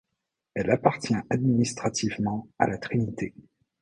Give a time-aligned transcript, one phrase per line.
[0.55, 3.35] Elle appartient administrativement à La Trinité.